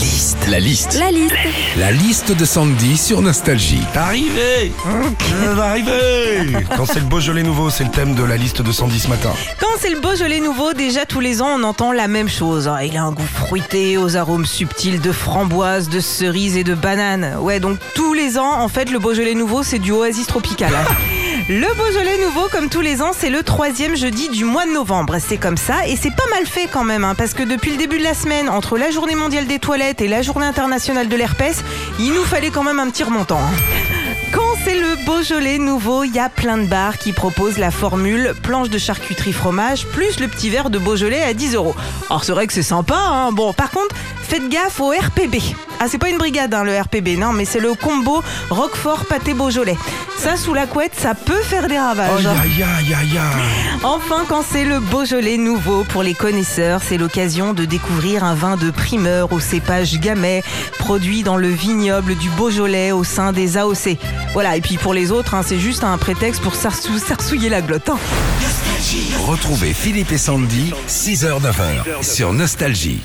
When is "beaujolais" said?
7.06-7.42, 10.00-10.40, 18.98-19.34, 21.76-22.24, 35.06-35.58, 40.78-41.22, 49.32-49.78, 54.78-55.38, 62.30-62.92